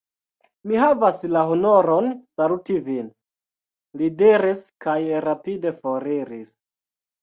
Mi 0.69 0.79
havas 0.83 1.19
la 1.33 1.43
honoron 1.51 2.09
saluti 2.41 2.79
vin, 2.89 3.13
li 4.03 4.13
diris 4.25 4.67
kaj 4.89 5.01
rapide 5.31 5.79
foriris. 5.87 6.57